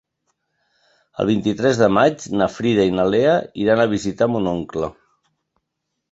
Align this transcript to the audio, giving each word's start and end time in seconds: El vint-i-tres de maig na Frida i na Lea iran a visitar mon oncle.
El 1.23 1.27
vint-i-tres 1.29 1.81
de 1.81 1.89
maig 1.97 2.23
na 2.41 2.47
Frida 2.53 2.85
i 2.91 2.95
na 2.99 3.05
Lea 3.15 3.35
iran 3.65 3.83
a 3.83 3.85
visitar 3.91 4.29
mon 4.37 4.49
oncle. 4.53 4.89